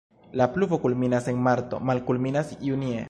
La 0.39 0.47
pluvo 0.53 0.79
kulminas 0.85 1.27
en 1.33 1.37
marto, 1.49 1.79
malkulminas 1.91 2.57
junie. 2.71 2.99